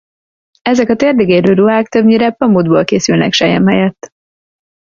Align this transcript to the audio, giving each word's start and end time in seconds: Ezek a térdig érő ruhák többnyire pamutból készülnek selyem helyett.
Ezek 0.61 0.89
a 0.89 0.95
térdig 0.95 1.29
érő 1.29 1.53
ruhák 1.53 1.87
többnyire 1.87 2.31
pamutból 2.31 2.83
készülnek 2.83 3.33
selyem 3.33 3.67
helyett. 3.67 4.13